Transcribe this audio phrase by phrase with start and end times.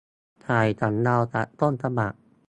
[0.45, 2.13] ถ่ายสำเนาจากต้นฉบับ